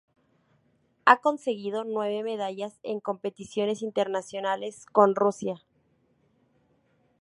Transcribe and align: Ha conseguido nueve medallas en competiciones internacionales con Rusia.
Ha 1.05 1.17
conseguido 1.21 1.83
nueve 1.83 2.23
medallas 2.23 2.79
en 2.81 2.99
competiciones 3.01 3.83
internacionales 3.83 4.87
con 4.91 5.13
Rusia. 5.13 5.61